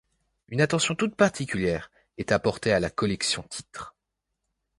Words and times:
Une 0.47 0.61
attention 0.61 0.95
toute 0.95 1.13
particulière 1.15 1.91
est 2.17 2.31
à 2.31 2.39
porter 2.39 2.71
à 2.73 2.79
la 2.79 2.89
collection 2.89 3.43
Titres. 3.43 3.95